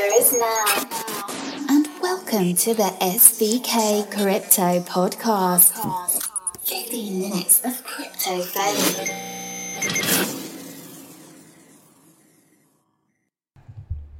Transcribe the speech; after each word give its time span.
future 0.00 0.14
is 0.14 0.32
now. 0.32 0.64
And 1.68 1.86
welcome 2.00 2.54
to 2.54 2.74
the 2.74 2.90
SVK 3.00 4.10
Crypto 4.10 4.80
Podcast. 4.80 5.72
15 6.62 7.20
minutes 7.20 7.64
of 7.64 7.84
crypto 7.84 8.42
value. 8.42 9.12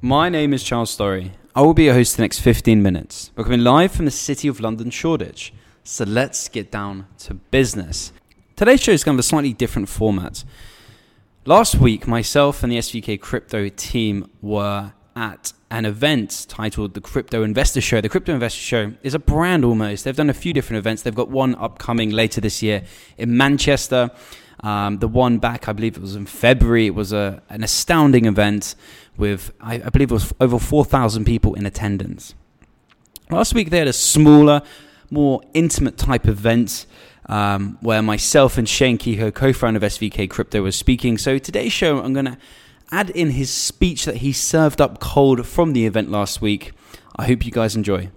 My 0.01 0.29
name 0.29 0.53
is 0.53 0.63
Charles 0.63 0.95
Storry. 0.95 1.31
I 1.55 1.61
will 1.61 1.73
be 1.73 1.85
your 1.85 1.93
host 1.93 2.13
for 2.13 2.17
the 2.17 2.23
next 2.23 2.39
15 2.39 2.81
minutes. 2.81 3.31
We're 3.35 3.43
coming 3.43 3.63
live 3.63 3.91
from 3.91 4.05
the 4.05 4.11
City 4.11 4.47
of 4.47 4.59
London, 4.59 4.89
Shoreditch. 4.89 5.53
So 5.83 6.03
let's 6.03 6.47
get 6.49 6.71
down 6.71 7.07
to 7.19 7.35
business. 7.35 8.11
Today's 8.55 8.81
show 8.81 8.91
is 8.91 9.03
going 9.03 9.15
to 9.15 9.17
have 9.17 9.25
a 9.25 9.27
slightly 9.27 9.53
different 9.53 9.89
format. 9.89 10.43
Last 11.45 11.75
week, 11.75 12.07
myself 12.07 12.61
and 12.61 12.71
the 12.71 12.77
SVK 12.77 13.19
Crypto 13.19 13.69
team 13.69 14.29
were 14.41 14.93
at 15.15 15.53
an 15.69 15.85
event 15.85 16.45
titled 16.49 16.93
the 16.93 17.01
Crypto 17.01 17.43
Investor 17.43 17.81
Show. 17.81 18.01
The 18.01 18.09
Crypto 18.09 18.33
Investor 18.33 18.59
Show 18.59 18.93
is 19.03 19.13
a 19.13 19.19
brand 19.19 19.63
almost. 19.63 20.03
They've 20.03 20.15
done 20.15 20.29
a 20.29 20.33
few 20.33 20.53
different 20.53 20.79
events. 20.79 21.01
They've 21.01 21.15
got 21.15 21.29
one 21.29 21.55
upcoming 21.55 22.09
later 22.09 22.41
this 22.41 22.61
year 22.61 22.83
in 23.17 23.35
Manchester. 23.37 24.11
Um, 24.61 24.99
the 24.99 25.07
one 25.07 25.39
back, 25.39 25.67
I 25.67 25.73
believe 25.73 25.97
it 25.97 26.01
was 26.01 26.15
in 26.15 26.25
February, 26.25 26.87
it 26.87 26.95
was 26.95 27.13
a, 27.13 27.41
an 27.49 27.63
astounding 27.63 28.25
event 28.25 28.75
with, 29.17 29.53
I, 29.59 29.75
I 29.75 29.89
believe 29.89 30.11
it 30.11 30.13
was 30.13 30.33
over 30.39 30.59
4,000 30.59 31.25
people 31.25 31.55
in 31.55 31.65
attendance. 31.65 32.35
Last 33.29 33.55
week, 33.55 33.69
they 33.69 33.79
had 33.79 33.87
a 33.87 33.93
smaller, 33.93 34.61
more 35.09 35.41
intimate 35.53 35.97
type 35.97 36.27
event 36.27 36.85
um, 37.27 37.77
where 37.81 38.01
myself 38.01 38.57
and 38.57 38.67
Shane 38.67 38.97
Kehoe, 38.97 39.31
co 39.31 39.53
founder 39.53 39.77
of 39.77 39.83
SVK 39.83 40.29
Crypto, 40.29 40.61
was 40.61 40.75
speaking. 40.75 41.17
So 41.17 41.37
today's 41.37 41.71
show, 41.71 41.99
I'm 41.99 42.13
going 42.13 42.25
to 42.25 42.37
add 42.91 43.09
in 43.11 43.31
his 43.31 43.49
speech 43.49 44.05
that 44.05 44.17
he 44.17 44.31
served 44.33 44.81
up 44.81 44.99
cold 44.99 45.45
from 45.45 45.73
the 45.73 45.85
event 45.85 46.11
last 46.11 46.41
week. 46.41 46.73
I 47.15 47.25
hope 47.25 47.45
you 47.45 47.51
guys 47.51 47.75
enjoy. 47.75 48.09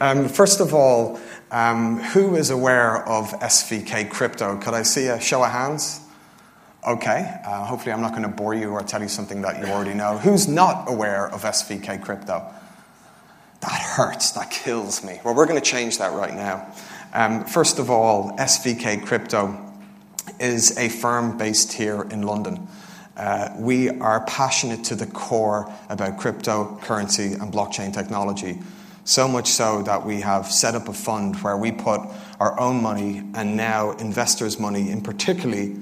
Um, 0.00 0.28
first 0.28 0.60
of 0.60 0.72
all, 0.72 1.20
um, 1.50 1.98
who 1.98 2.36
is 2.36 2.50
aware 2.50 3.06
of 3.06 3.30
SVK 3.40 4.10
Crypto? 4.10 4.56
Could 4.58 4.72
I 4.72 4.82
see 4.82 5.08
a 5.08 5.20
show 5.20 5.44
of 5.44 5.50
hands? 5.50 6.00
Okay, 6.86 7.38
uh, 7.44 7.64
hopefully 7.66 7.92
I'm 7.92 8.00
not 8.00 8.12
going 8.12 8.22
to 8.22 8.28
bore 8.28 8.54
you 8.54 8.70
or 8.70 8.80
tell 8.80 9.02
you 9.02 9.08
something 9.08 9.42
that 9.42 9.60
you 9.60 9.70
already 9.70 9.92
know. 9.92 10.16
Who's 10.16 10.48
not 10.48 10.90
aware 10.90 11.28
of 11.28 11.42
SVK 11.42 12.02
Crypto? 12.02 12.46
That 13.60 13.80
hurts, 13.80 14.30
that 14.32 14.50
kills 14.50 15.04
me. 15.04 15.20
Well, 15.22 15.34
we're 15.34 15.44
going 15.44 15.60
to 15.60 15.64
change 15.64 15.98
that 15.98 16.14
right 16.14 16.32
now. 16.32 16.72
Um, 17.12 17.44
first 17.44 17.78
of 17.78 17.90
all, 17.90 18.34
SVK 18.38 19.04
Crypto 19.04 19.69
is 20.38 20.76
a 20.78 20.88
firm 20.88 21.36
based 21.38 21.72
here 21.72 22.02
in 22.10 22.22
London. 22.22 22.68
Uh, 23.16 23.54
we 23.58 23.90
are 23.90 24.24
passionate 24.24 24.84
to 24.84 24.94
the 24.94 25.06
core 25.06 25.70
about 25.88 26.18
cryptocurrency 26.18 27.40
and 27.40 27.52
blockchain 27.52 27.92
technology. 27.92 28.58
So 29.04 29.26
much 29.26 29.48
so 29.48 29.82
that 29.82 30.06
we 30.06 30.20
have 30.20 30.50
set 30.50 30.74
up 30.74 30.88
a 30.88 30.92
fund 30.92 31.36
where 31.36 31.56
we 31.56 31.72
put 31.72 32.00
our 32.38 32.58
own 32.58 32.82
money 32.82 33.18
and 33.34 33.56
now 33.56 33.92
investors' 33.92 34.58
money, 34.58 34.90
in 34.90 35.02
particularly 35.02 35.76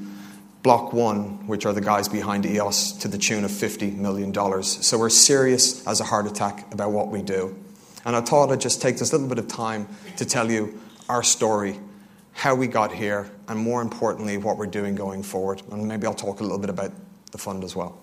Block 0.62 0.92
One, 0.92 1.47
which 1.47 1.66
are 1.66 1.72
the 1.72 1.81
guys 1.81 2.09
behind 2.09 2.44
EOS, 2.44 2.92
to 2.92 3.09
the 3.09 3.19
tune 3.19 3.44
of 3.44 3.50
$50 3.50 3.97
million. 3.97 4.34
So 4.62 4.98
we're 4.98 5.09
serious 5.09 5.86
as 5.86 6.00
a 6.00 6.05
heart 6.05 6.27
attack 6.27 6.72
about 6.72 6.91
what 6.91 7.09
we 7.09 7.22
do. 7.22 7.56
And 8.05 8.16
I 8.16 8.20
thought 8.20 8.50
I'd 8.50 8.61
just 8.61 8.83
take 8.83 8.98
this 8.98 9.12
little 9.12 9.28
bit 9.28 9.39
of 9.39 9.48
time 9.48 9.89
to 10.16 10.25
tell 10.25 10.50
you 10.50 10.81
our 11.09 11.22
story 11.22 11.78
how 12.39 12.55
we 12.55 12.69
got 12.69 12.92
here, 12.92 13.28
and 13.48 13.58
more 13.58 13.83
importantly, 13.83 14.36
what 14.36 14.58
we're 14.58 14.67
doing 14.67 14.94
going 14.94 15.25
forward. 15.25 15.61
And 15.72 15.89
maybe 15.89 16.06
I'll 16.06 16.14
talk 16.14 16.39
a 16.39 16.44
little 16.44 16.61
bit 16.61 16.70
about 16.70 16.92
the 17.33 17.39
fund 17.39 17.64
as 17.64 17.75
well. 17.75 17.98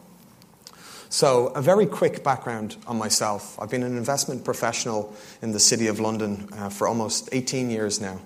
So, 1.07 1.47
a 1.55 1.61
very 1.61 1.85
quick 1.85 2.21
background 2.21 2.75
on 2.85 2.97
myself. 2.97 3.57
I've 3.57 3.69
been 3.69 3.83
an 3.83 3.95
investment 3.95 4.43
professional 4.43 5.15
in 5.41 5.53
the 5.53 5.59
City 5.59 5.87
of 5.87 6.01
London 6.01 6.49
uh, 6.51 6.67
for 6.67 6.85
almost 6.85 7.29
18 7.31 7.69
years 7.69 8.01
now. 8.01 8.19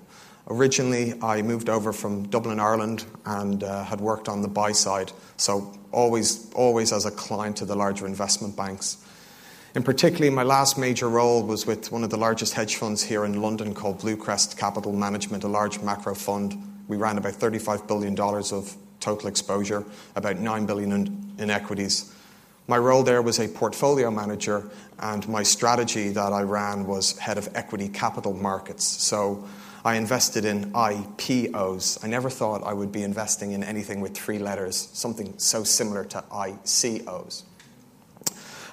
Originally, 0.48 1.14
I 1.22 1.44
moved 1.44 1.70
over 1.70 1.94
from 1.94 2.28
Dublin, 2.30 2.60
Ireland, 2.60 3.06
and 3.24 3.64
uh, 3.64 3.84
had 3.84 4.02
worked 4.02 4.28
on 4.28 4.42
the 4.42 4.48
buy 4.48 4.72
side, 4.72 5.12
so 5.38 5.78
always, 5.92 6.52
always 6.54 6.92
as 6.92 7.06
a 7.06 7.12
client 7.12 7.58
to 7.58 7.66
the 7.66 7.76
larger 7.76 8.08
investment 8.08 8.56
banks. 8.56 8.98
In 9.76 9.84
particularly, 9.84 10.32
my 10.32 10.42
last 10.42 10.80
major 10.80 11.08
role 11.08 11.44
was 11.44 11.68
with 11.68 11.92
one 11.92 12.04
of 12.04 12.10
the 12.10 12.18
largest 12.18 12.54
hedge 12.54 12.78
funds 12.78 13.04
here 13.04 13.24
in 13.24 13.40
London 13.40 13.76
called 13.76 14.00
Bluecrest 14.00 14.58
Capital 14.58 14.92
Management, 14.92 15.44
a 15.44 15.48
large 15.48 15.80
macro 15.82 16.16
fund. 16.16 16.58
We 16.88 16.98
ran 16.98 17.20
about 17.20 17.34
$35 17.34 17.88
billion 17.88 18.20
of 18.20 18.76
total 19.00 19.30
exposure, 19.30 19.86
about 20.16 20.40
9 20.40 20.66
billion 20.66 20.92
in, 20.92 21.34
in 21.38 21.50
equities. 21.52 22.12
My 22.68 22.80
role 22.80 23.04
there 23.04 23.22
was 23.22 23.40
a 23.40 23.48
portfolio 23.48 24.10
manager, 24.10 24.68
and 24.98 25.28
my 25.30 25.44
strategy 25.44 26.10
that 26.10 26.34
I 26.34 26.42
ran 26.42 26.88
was 26.88 27.18
head 27.20 27.38
of 27.38 27.48
equity 27.54 27.90
capital 27.90 28.34
markets. 28.34 28.86
So 28.86 29.48
I 29.86 29.96
invested 29.96 30.46
in 30.46 30.72
IPOs. 30.74 32.04
I 32.04 32.08
never 32.08 32.32
thought 32.32 32.64
I 32.64 32.74
would 32.74 32.92
be 32.92 33.04
investing 33.04 33.52
in 33.52 33.64
anything 33.64 34.02
with 34.02 34.16
three 34.18 34.40
letters, 34.40 34.90
something 34.94 35.36
so 35.38 35.64
similar 35.64 36.06
to 36.06 36.24
ICOs. 36.32 37.44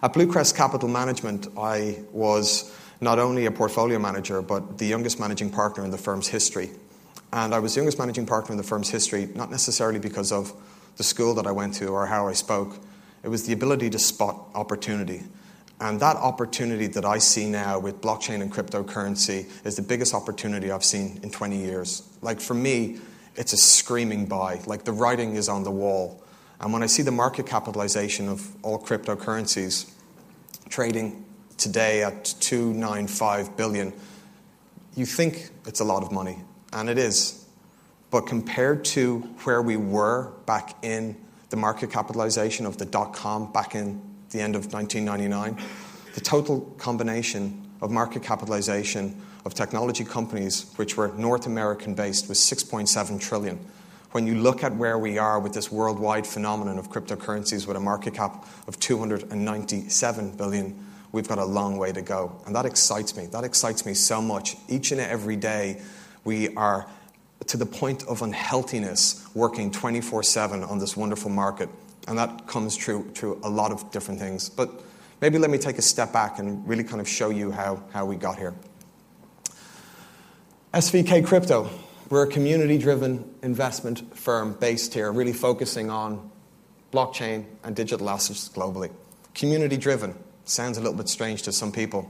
At 0.07 0.13
Bluecrest 0.15 0.55
Capital 0.55 0.89
Management, 0.89 1.49
I 1.59 1.99
was 2.13 2.73
not 3.01 3.19
only 3.19 3.47
a 3.47 3.51
portfolio 3.51 3.99
manager, 3.99 4.41
but 4.41 4.79
the 4.79 4.87
youngest 4.87 5.19
managing 5.19 5.51
partner 5.51 5.85
in 5.85 5.91
the 5.91 5.99
firm's 5.99 6.29
history. 6.29 6.71
And 7.33 7.53
I 7.53 7.59
was 7.59 7.75
the 7.75 7.81
youngest 7.81 7.99
managing 7.99 8.25
partner 8.25 8.53
in 8.53 8.57
the 8.57 8.63
firm's 8.63 8.89
history, 8.89 9.29
not 9.35 9.51
necessarily 9.51 9.99
because 9.99 10.31
of 10.31 10.53
the 10.97 11.03
school 11.03 11.35
that 11.35 11.45
I 11.49 11.51
went 11.51 11.75
to 11.75 11.89
or 11.89 12.07
how 12.07 12.29
I 12.29 12.35
spoke. 12.35 12.79
It 13.25 13.31
was 13.31 13.49
the 13.49 13.53
ability 13.53 13.91
to 13.91 13.99
spot 13.99 14.47
opportunity. 14.55 15.25
And 15.81 15.99
that 15.99 16.15
opportunity 16.15 16.87
that 16.87 17.05
I 17.05 17.19
see 17.19 17.51
now 17.51 17.81
with 17.81 18.01
blockchain 18.01 18.43
and 18.43 18.53
cryptocurrency 18.53 19.51
is 19.67 19.75
the 19.75 19.83
biggest 19.83 20.15
opportunity 20.15 20.71
I've 20.71 20.85
seen 20.85 21.19
in 21.25 21.33
20 21.33 21.57
years. 21.57 22.09
Like 22.23 22.41
for 22.41 22.55
me, 22.55 22.99
it's 23.35 23.53
a 23.53 23.57
screaming 23.57 24.27
buy. 24.27 24.61
Like 24.67 24.85
the 24.85 24.93
writing 24.93 25.35
is 25.35 25.49
on 25.49 25.65
the 25.65 25.73
wall. 25.73 26.23
And 26.61 26.73
when 26.73 26.85
I 26.85 26.87
see 26.87 27.03
the 27.03 27.11
market 27.11 27.49
capitalization 27.49 28.29
of 28.29 28.55
all 28.63 28.79
cryptocurrencies 28.79 29.91
trading 30.69 31.25
today 31.57 32.03
at 32.03 32.25
295 32.41 33.57
billion, 33.57 33.93
you 34.95 35.07
think 35.07 35.51
it's 35.67 35.81
a 35.81 35.85
lot 35.85 36.03
of 36.03 36.13
money, 36.13 36.39
and 36.73 36.89
it 36.89 36.99
is. 36.99 37.45
But 38.11 38.23
compared 38.23 38.85
to 38.87 39.19
where 39.45 39.61
we 39.61 39.77
were 39.77 40.33
back 40.47 40.77
in 40.83 41.17
the 41.51 41.57
market 41.57 41.91
capitalization 41.91 42.67
of 42.67 42.79
the 42.79 42.85
dot 42.85 43.13
com 43.13 43.53
back 43.53 43.75
in 43.75 44.01
the 44.31 44.41
end 44.41 44.57
of 44.57 44.73
1999, 44.73 45.63
the 46.15 46.21
total 46.21 46.61
combination 46.79 47.63
of 47.83 47.91
market 47.91 48.23
capitalization 48.23 49.21
of 49.45 49.55
technology 49.55 50.05
companies, 50.05 50.73
which 50.77 50.97
were 50.97 51.09
North 51.17 51.47
American 51.47 51.95
based, 51.95 52.29
was 52.29 52.39
6.7 52.39 53.21
trillion 53.21 53.59
when 54.17 54.27
you 54.27 54.35
look 54.35 54.65
at 54.65 54.75
where 54.75 54.99
we 54.99 55.19
are 55.19 55.39
with 55.39 55.53
this 55.53 55.71
worldwide 55.71 56.27
phenomenon 56.27 56.79
of 56.79 56.89
cryptocurrencies 56.91 57.67
with 57.67 57.77
a 57.77 57.81
market 57.81 58.15
cap 58.15 58.47
of 58.67 58.81
297 58.81 60.31
billion, 60.39 60.87
we've 61.13 61.29
got 61.29 61.37
a 61.37 61.45
long 61.45 61.77
way 61.77 61.93
to 61.93 62.01
go. 62.01 62.41
And 62.47 62.57
that 62.57 62.65
excites 62.65 63.15
me. 63.15 63.27
That 63.27 63.45
excites 63.45 63.85
me 63.85 63.93
so 63.93 64.23
much. 64.23 64.57
Each 64.71 64.91
and 64.91 65.03
every 65.03 65.37
day, 65.37 65.83
we 66.25 66.55
are 66.55 66.89
to 67.47 67.59
the 67.59 67.67
point 67.67 68.05
of 68.05 68.23
unhealthiness 68.23 69.23
working 69.35 69.71
24 69.71 70.23
7 70.23 70.65
on 70.65 70.79
this 70.79 70.97
wonderful 70.97 71.31
market. 71.31 71.69
And 72.09 72.17
that 72.17 72.47
comes 72.47 72.75
true 72.75 73.11
through 73.15 73.39
a 73.45 73.51
lot 73.51 73.71
of 73.71 73.91
different 73.91 74.19
things. 74.19 74.49
But 74.49 74.71
maybe 75.21 75.37
let 75.37 75.51
me 75.51 75.59
take 75.59 75.77
a 75.77 75.83
step 75.83 76.11
back 76.15 76.39
and 76.39 76.67
really 76.67 76.85
kind 76.85 77.03
of 77.03 77.07
show 77.07 77.29
you 77.29 77.51
how, 77.51 77.83
how 77.93 78.07
we 78.07 78.17
got 78.17 78.39
here. 78.39 78.55
SVK 80.73 81.27
Crypto. 81.27 81.69
We're 82.09 82.23
a 82.23 82.31
community 82.31 82.79
driven 82.79 83.35
investment 83.43 84.17
firm 84.17 84.53
based 84.61 84.95
here, 84.95 85.11
really 85.11 85.33
focusing 85.33 85.91
on 85.91 86.31
blockchain 86.93 87.47
and 87.65 87.75
digital 87.75 88.09
assets 88.09 88.49
globally. 88.49 88.93
Community 89.35 89.77
driven 89.77 90.15
sounds 90.45 90.79
a 90.79 90.81
little 90.81 90.97
bit 90.97 91.09
strange 91.09 91.43
to 91.43 91.53
some 91.53 91.73
people. 91.73 92.09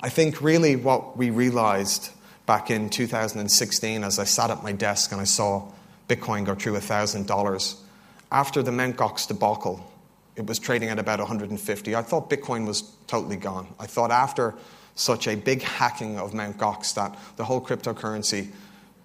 I 0.00 0.08
think 0.08 0.42
really 0.42 0.74
what 0.74 1.16
we 1.16 1.30
realized 1.30 2.10
back 2.46 2.68
in 2.68 2.90
2016 2.90 4.02
as 4.02 4.18
I 4.18 4.24
sat 4.24 4.50
at 4.50 4.64
my 4.64 4.72
desk 4.72 5.12
and 5.12 5.20
I 5.20 5.24
saw 5.24 5.70
Bitcoin 6.08 6.44
go 6.44 6.56
through 6.56 6.74
$1,000, 6.74 7.76
after 8.32 8.62
the 8.62 8.72
Mt. 8.72 8.96
Gox 8.96 9.28
debacle, 9.28 9.88
it 10.34 10.46
was 10.46 10.58
trading 10.58 10.88
at 10.88 10.98
about 10.98 11.20
150. 11.20 11.94
I 11.94 12.02
thought 12.02 12.28
Bitcoin 12.28 12.66
was 12.66 12.82
totally 13.06 13.36
gone. 13.36 13.68
I 13.78 13.86
thought 13.86 14.10
after 14.10 14.56
such 14.98 15.28
a 15.28 15.36
big 15.36 15.62
hacking 15.62 16.18
of 16.18 16.34
Mt. 16.34 16.58
Gox 16.58 16.92
that 16.94 17.16
the 17.36 17.44
whole 17.44 17.60
cryptocurrency, 17.60 18.48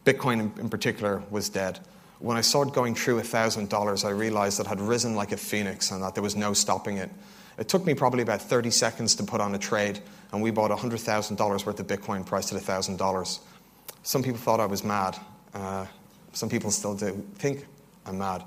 Bitcoin 0.06 0.58
in 0.60 0.70
particular, 0.70 1.22
was 1.30 1.50
dead. 1.50 1.80
When 2.20 2.36
I 2.36 2.42
saw 2.42 2.64
it 2.64 2.74
going 2.74 2.96
through 2.96 3.22
$1,000, 3.22 4.06
I 4.06 4.10
realized 4.10 4.60
it 4.60 4.68
had 4.68 4.82
risen 4.82 5.16
like 5.16 5.32
a 5.32 5.38
phoenix 5.38 5.92
and 5.92 6.02
that 6.02 6.16
there 6.16 6.24
was 6.24 6.36
no 6.36 6.54
stopping 6.54 6.98
it. 6.98 7.12
It 7.58 7.68
took 7.68 7.86
me 7.86 7.94
probably 7.94 8.24
about 8.24 8.42
30 8.42 8.72
seconds 8.72 9.14
to 9.16 9.24
put 9.24 9.40
on 9.40 9.54
a 9.54 9.60
trade, 9.60 10.00
and 10.32 10.42
we 10.42 10.50
bought 10.50 10.72
$100,000 10.72 11.66
worth 11.66 11.80
of 11.80 11.88
Bitcoin 11.88 12.26
priced 12.26 12.52
at 12.54 12.62
$1,000. 12.62 13.40
Some 14.02 14.24
people 14.24 14.40
thought 14.40 14.60
I 14.60 14.66
was 14.66 14.84
mad. 14.84 15.18
Uh, 15.54 15.86
some 16.34 16.50
people 16.50 16.72
still 16.72 16.96
do 16.96 17.24
think 17.36 17.68
I'm 18.06 18.18
mad. 18.18 18.44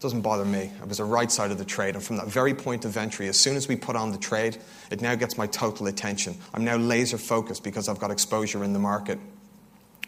Doesn't 0.00 0.20
bother 0.20 0.44
me. 0.44 0.70
I 0.82 0.84
was 0.84 1.00
a 1.00 1.04
right 1.04 1.30
side 1.30 1.50
of 1.50 1.58
the 1.58 1.64
trade. 1.64 1.94
And 1.94 2.04
from 2.04 2.16
that 2.16 2.26
very 2.26 2.54
point 2.54 2.84
of 2.84 2.96
entry, 2.96 3.28
as 3.28 3.38
soon 3.38 3.56
as 3.56 3.68
we 3.68 3.76
put 3.76 3.96
on 3.96 4.12
the 4.12 4.18
trade, 4.18 4.58
it 4.90 5.00
now 5.00 5.14
gets 5.14 5.38
my 5.38 5.46
total 5.46 5.86
attention. 5.86 6.36
I'm 6.52 6.64
now 6.64 6.76
laser 6.76 7.18
focused 7.18 7.64
because 7.64 7.88
I've 7.88 7.98
got 7.98 8.10
exposure 8.10 8.64
in 8.64 8.72
the 8.72 8.78
market. 8.78 9.18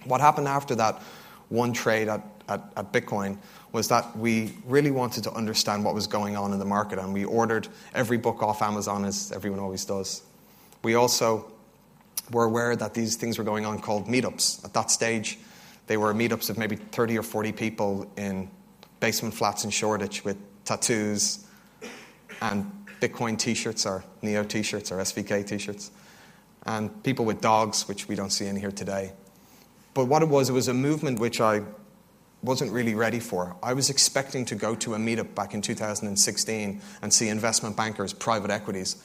What 0.04 0.20
happened 0.20 0.48
after 0.48 0.74
that 0.76 1.00
one 1.48 1.72
trade 1.72 2.08
at, 2.08 2.22
at, 2.48 2.62
at 2.76 2.92
Bitcoin 2.92 3.38
was 3.72 3.88
that 3.88 4.16
we 4.16 4.54
really 4.66 4.90
wanted 4.90 5.24
to 5.24 5.32
understand 5.32 5.84
what 5.84 5.94
was 5.94 6.06
going 6.06 6.36
on 6.36 6.52
in 6.52 6.58
the 6.58 6.64
market. 6.64 6.98
And 6.98 7.12
we 7.12 7.24
ordered 7.24 7.68
every 7.94 8.18
book 8.18 8.42
off 8.42 8.62
Amazon, 8.62 9.04
as 9.04 9.32
everyone 9.32 9.60
always 9.60 9.84
does. 9.84 10.22
We 10.82 10.94
also 10.94 11.50
were 12.30 12.44
aware 12.44 12.74
that 12.76 12.94
these 12.94 13.16
things 13.16 13.38
were 13.38 13.44
going 13.44 13.64
on 13.64 13.80
called 13.80 14.06
meetups. 14.06 14.64
At 14.64 14.72
that 14.74 14.90
stage, 14.90 15.38
they 15.86 15.96
were 15.96 16.12
meetups 16.14 16.50
of 16.50 16.58
maybe 16.58 16.76
30 16.76 17.18
or 17.18 17.22
40 17.22 17.52
people 17.52 18.10
in 18.16 18.50
basement 19.00 19.34
flats 19.34 19.64
in 19.64 19.70
Shoreditch 19.70 20.24
with 20.24 20.36
tattoos 20.64 21.44
and 22.40 22.70
Bitcoin 23.00 23.38
t 23.38 23.54
shirts 23.54 23.86
or 23.86 24.04
Neo 24.22 24.44
t 24.44 24.62
shirts 24.62 24.90
or 24.90 24.96
SVK 24.98 25.46
t 25.46 25.58
shirts, 25.58 25.90
and 26.64 27.02
people 27.02 27.24
with 27.24 27.40
dogs, 27.40 27.88
which 27.88 28.08
we 28.08 28.14
don't 28.14 28.30
see 28.30 28.46
in 28.46 28.56
here 28.56 28.72
today. 28.72 29.12
But 29.94 30.06
what 30.06 30.22
it 30.22 30.28
was, 30.28 30.50
it 30.50 30.52
was 30.52 30.68
a 30.68 30.74
movement 30.74 31.18
which 31.18 31.40
I 31.40 31.62
wasn't 32.42 32.70
really 32.72 32.94
ready 32.94 33.20
for. 33.20 33.56
I 33.62 33.72
was 33.72 33.90
expecting 33.90 34.44
to 34.46 34.54
go 34.54 34.74
to 34.76 34.94
a 34.94 34.98
meetup 34.98 35.34
back 35.34 35.54
in 35.54 35.62
2016 35.62 36.80
and 37.02 37.12
see 37.12 37.28
investment 37.28 37.76
bankers, 37.76 38.12
private 38.12 38.50
equities. 38.50 38.96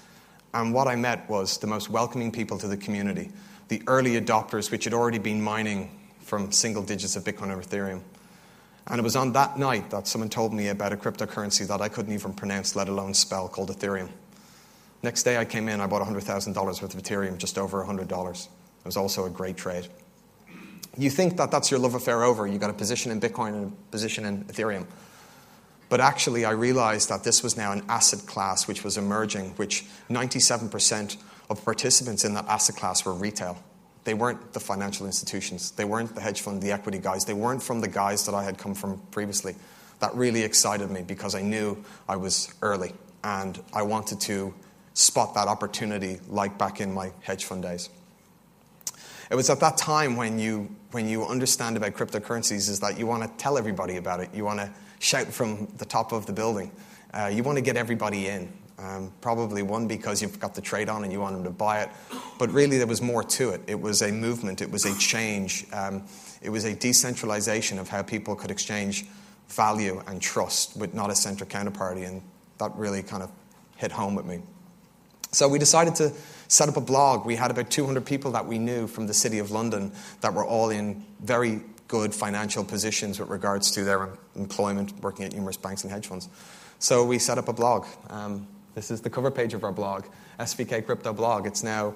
And 0.54 0.74
what 0.74 0.88
I 0.88 0.96
met 0.96 1.30
was 1.30 1.58
the 1.58 1.68
most 1.68 1.90
welcoming 1.90 2.32
people 2.32 2.58
to 2.58 2.68
the 2.68 2.78
community, 2.78 3.32
the 3.70 3.82
early 3.88 4.20
adopters, 4.20 4.70
which 4.70 4.84
had 4.84 4.94
already 4.94 5.18
been 5.18 5.42
mining 5.42 5.98
from 6.20 6.52
single 6.52 6.84
digits 6.84 7.16
of 7.16 7.24
Bitcoin 7.24 7.56
or 7.56 7.62
Ethereum. 7.62 8.02
And 8.88 9.00
it 9.00 9.04
was 9.04 9.16
on 9.16 9.34
that 9.34 9.58
night 9.58 9.90
that 9.92 10.08
someone 10.08 10.30
told 10.30 10.54
me 10.54 10.68
about 10.68 10.92
a 10.92 10.98
cryptocurrency 10.98 11.68
that 11.68 11.82
I 11.82 11.90
couldn't 11.90 12.14
even 12.14 12.34
pronounce, 12.34 12.76
let 12.76 12.90
alone 12.90 13.14
spell, 13.14 13.48
called 13.48 13.70
Ethereum. 13.70 14.10
Next 15.04 15.24
day 15.24 15.38
I 15.38 15.46
came 15.46 15.68
in, 15.68 15.82
I 15.82 15.88
bought 15.88 16.02
$100,000 16.02 16.56
worth 16.56 16.82
of 16.82 17.02
Ethereum, 17.02 17.38
just 17.38 17.58
over 17.58 17.84
$100. 17.84 18.02
It 18.02 18.86
was 18.86 18.98
also 18.98 19.26
a 19.26 19.30
great 19.30 19.58
trade. 19.58 19.88
You 20.98 21.10
think 21.10 21.38
that 21.38 21.52
that's 21.52 21.72
your 21.72 21.80
love 21.80 21.94
affair 21.96 22.24
over. 22.24 22.46
You 22.46 22.58
got 22.58 22.70
a 22.70 22.74
position 22.74 23.12
in 23.12 23.22
Bitcoin 23.22 23.54
and 23.54 23.72
a 23.72 23.92
position 23.92 24.26
in 24.26 24.44
Ethereum. 24.46 24.86
But 25.90 26.02
actually, 26.02 26.46
I 26.46 26.52
realized 26.52 27.10
that 27.10 27.24
this 27.24 27.44
was 27.44 27.58
now 27.58 27.72
an 27.72 27.84
asset 27.90 28.26
class 28.26 28.68
which 28.68 28.84
was 28.84 28.98
emerging, 28.98 29.52
which 29.52 29.86
97% 30.10 31.18
of 31.50 31.64
participants 31.66 32.24
in 32.24 32.34
that 32.34 32.48
asset 32.48 32.76
class 32.76 33.06
were 33.06 33.14
retail. 33.14 33.62
They 34.04 34.14
weren't 34.14 34.54
the 34.54 34.60
financial 34.60 35.06
institutions. 35.06 35.72
They 35.72 35.86
weren't 35.86 36.16
the 36.16 36.22
hedge 36.22 36.42
fund, 36.42 36.62
the 36.62 36.72
equity 36.72 36.98
guys. 36.98 37.26
They 37.26 37.34
weren't 37.34 37.62
from 37.62 37.82
the 37.82 37.88
guys 37.88 38.26
that 38.26 38.34
I 38.34 38.44
had 38.44 38.58
come 38.58 38.74
from 38.74 39.00
previously. 39.12 39.56
That 40.00 40.16
really 40.16 40.42
excited 40.42 40.90
me 40.90 41.04
because 41.04 41.36
I 41.36 41.42
knew 41.42 41.84
I 42.10 42.16
was 42.16 42.54
early 42.62 42.94
and 43.24 43.62
I 43.74 43.84
wanted 43.84 44.20
to 44.22 44.54
spot 44.94 45.36
that 45.36 45.48
opportunity 45.48 46.20
like 46.28 46.58
back 46.58 46.82
in 46.82 46.94
my 46.94 47.12
hedge 47.22 47.46
fund 47.46 47.62
days. 47.62 47.90
It 49.30 49.36
was 49.36 49.50
at 49.50 49.60
that 49.62 49.78
time 49.78 50.18
when 50.18 50.40
you, 50.40 50.76
when 50.92 51.08
you 51.08 51.26
understand 51.26 51.78
about 51.78 51.94
cryptocurrencies 51.94 52.70
is 52.70 52.80
that 52.82 53.00
you 53.00 53.08
want 53.08 53.24
to 53.24 53.30
tell 53.42 53.58
everybody 53.58 53.96
about 53.98 54.20
it. 54.20 54.30
You 54.34 54.44
want 54.44 54.60
to 54.60 54.70
shout 55.00 55.28
from 55.28 55.68
the 55.78 55.86
top 55.86 56.12
of 56.12 56.26
the 56.26 56.34
building. 56.34 56.72
Uh, 57.14 57.32
you 57.34 57.44
want 57.44 57.58
to 57.58 57.62
get 57.62 57.78
everybody 57.78 58.28
in. 58.28 58.52
Um, 58.82 59.12
probably 59.22 59.62
one 59.62 59.88
because 59.88 60.24
you've 60.24 60.40
got 60.40 60.56
the 60.56 60.62
trade 60.62 60.90
on 60.90 61.04
and 61.04 61.14
you 61.14 61.20
want 61.20 61.36
them 61.36 61.44
to 61.44 61.52
buy 61.52 61.82
it, 61.82 61.90
but 62.40 62.50
really 62.52 62.80
there 62.80 62.88
was 62.88 63.02
more 63.02 63.24
to 63.24 63.52
it. 63.52 63.62
It 63.68 63.80
was 63.80 64.02
a 64.02 64.12
movement, 64.12 64.60
it 64.60 64.72
was 64.72 64.86
a 64.86 64.98
change, 64.98 65.68
um, 65.72 66.04
it 66.42 66.50
was 66.50 66.66
a 66.66 66.74
decentralization 66.74 67.78
of 67.78 67.90
how 67.90 68.02
people 68.02 68.36
could 68.36 68.50
exchange 68.50 69.06
value 69.50 70.02
and 70.08 70.20
trust 70.20 70.76
with 70.76 70.96
not 70.96 71.12
a 71.12 71.16
central 71.16 71.48
counterparty, 71.48 72.08
and 72.08 72.24
that 72.58 72.76
really 72.76 73.04
kind 73.04 73.22
of 73.22 73.30
hit 73.76 73.92
home 73.92 74.16
with 74.16 74.26
me. 74.26 74.42
So 75.32 75.48
we 75.48 75.60
decided 75.60 75.94
to 75.96 76.12
set 76.48 76.68
up 76.68 76.76
a 76.76 76.82
blog. 76.82 77.26
We 77.26 77.36
had 77.36 77.52
about 77.52 77.70
200 77.70 78.04
people 78.04 78.32
that 78.32 78.48
we 78.48 78.58
knew 78.58 78.88
from 78.88 79.06
the 79.06 79.14
City 79.14 79.38
of 79.38 79.52
London 79.52 79.92
that 80.22 80.34
were 80.34 80.44
all 80.44 80.72
in 80.72 81.06
very 81.22 81.62
good 81.88 82.16
financial 82.16 82.64
positions 82.64 83.20
with 83.20 83.30
regards 83.30 83.72
to 83.72 83.84
their 83.84 84.10
employment, 84.36 84.94
working 85.04 85.26
at 85.26 85.34
numerous 85.34 85.58
banks 85.58 85.84
and 85.84 85.92
hedge 85.92 86.08
funds. 86.08 86.30
So 86.80 87.06
we 87.06 87.20
set 87.20 87.38
up 87.38 87.48
a 87.48 87.54
blog. 87.54 87.86
Um, 88.10 88.48
this 88.74 88.92
is 88.92 89.02
the 89.02 89.10
cover 89.10 89.32
page 89.32 89.54
of 89.54 89.64
our 89.64 89.72
blog, 89.72 90.06
SVK 90.40 90.86
Crypto 90.86 91.14
Blog. 91.14 91.46
It's 91.46 91.64
now 91.64 91.94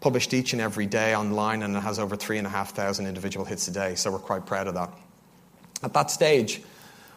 published 0.00 0.34
each 0.34 0.52
and 0.52 0.62
every 0.62 0.86
day 0.86 1.14
online 1.14 1.62
and 1.62 1.76
it 1.76 1.80
has 1.80 1.98
over 1.98 2.16
3,500 2.16 3.08
individual 3.08 3.44
hits 3.44 3.68
a 3.68 3.72
day, 3.72 3.94
so 3.94 4.10
we're 4.10 4.18
quite 4.18 4.46
proud 4.46 4.66
of 4.66 4.74
that. 4.74 4.92
At 5.82 5.92
that 5.94 6.10
stage, 6.10 6.62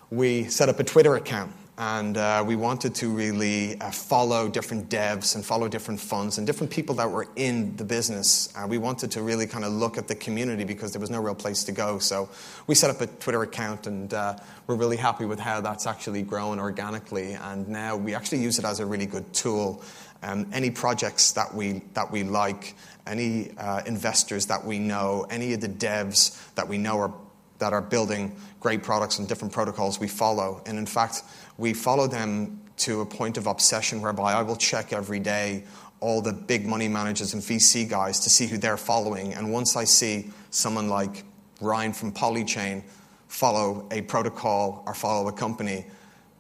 we 0.10 0.46
set 0.46 0.70
up 0.70 0.80
a 0.80 0.84
Twitter 0.84 1.16
account 1.16 1.52
and 1.82 2.16
uh, 2.16 2.44
we 2.46 2.56
wanted 2.56 2.94
to 2.94 3.10
really 3.10 3.76
uh, 3.82 3.90
follow 3.90 4.48
different 4.48 4.88
devs 4.88 5.34
and 5.34 5.44
follow 5.44 5.68
different 5.68 6.00
funds 6.00 6.38
and 6.38 6.46
different 6.46 6.72
people 6.72 6.94
that 6.94 7.10
were 7.10 7.28
in 7.36 7.76
the 7.76 7.84
business. 7.84 8.54
Uh, 8.56 8.68
we 8.68 8.78
wanted 8.78 9.10
to 9.10 9.24
really 9.24 9.48
kind 9.48 9.66
of 9.66 9.74
look 9.74 9.98
at 9.98 10.08
the 10.08 10.14
community 10.14 10.64
because 10.64 10.92
there 10.92 11.00
was 11.02 11.10
no 11.10 11.20
real 11.20 11.34
place 11.34 11.64
to 11.64 11.72
go. 11.72 11.98
So 11.98 12.30
we 12.68 12.76
set 12.76 12.92
up 12.92 13.02
a 13.02 13.08
Twitter 13.08 13.42
account, 13.42 13.88
and 13.88 14.14
uh, 14.14 14.38
we're 14.68 14.76
really 14.76 14.96
happy 14.96 15.26
with 15.26 15.40
how 15.40 15.60
that's 15.60 15.88
actually 15.88 16.22
grown 16.22 16.60
organically. 16.60 17.34
And 17.34 17.68
now 17.68 17.96
we 17.96 18.14
actually 18.14 18.44
use 18.44 18.60
it 18.60 18.66
as 18.66 18.80
a 18.80 18.86
really 18.86 19.08
good 19.08 19.34
tool. 19.34 19.84
Um, 20.22 20.52
any 20.54 20.70
projects 20.70 21.32
that 21.32 21.52
we 21.52 21.82
that 21.96 22.12
we 22.12 22.24
like, 22.24 22.76
any 23.08 23.58
uh, 23.58 23.82
investors 23.88 24.46
that 24.46 24.64
we 24.64 24.78
know, 24.78 25.26
any 25.32 25.54
of 25.54 25.62
the 25.62 25.70
devs 25.70 26.54
that 26.54 26.68
we 26.68 26.78
know 26.78 27.00
are 27.00 27.14
that 27.62 27.72
are 27.74 27.82
building 27.82 28.36
great 28.60 28.84
products 28.84 29.20
and 29.20 29.28
different 29.28 29.54
protocols 29.54 30.00
we 30.00 30.08
follow. 30.08 30.62
And 30.66 30.78
in 30.78 30.86
fact, 30.86 31.24
we 31.58 31.74
follow 31.74 32.08
them 32.08 32.60
to 32.78 33.02
a 33.02 33.06
point 33.06 33.38
of 33.38 33.48
obsession 33.48 34.02
whereby 34.02 34.34
I 34.34 34.42
will 34.42 34.56
check 34.56 34.92
every 34.92 35.20
day 35.20 35.64
all 36.02 36.22
the 36.22 36.34
big 36.34 36.66
money 36.66 36.88
managers 36.88 37.34
and 37.34 37.42
VC 37.42 37.88
guys 37.88 38.20
to 38.22 38.30
see 38.30 38.48
who 38.48 38.58
they're 38.58 38.76
following. 38.76 39.34
And 39.36 39.54
once 39.54 39.76
I 39.76 39.84
see 39.84 40.32
someone 40.50 40.90
like 40.90 41.24
Ryan 41.62 41.94
from 41.94 42.12
Polychain 42.12 42.84
follow 43.28 43.88
a 43.92 44.02
protocol 44.02 44.84
or 44.88 44.96
follow 44.96 45.30
a 45.30 45.32
company, 45.32 45.86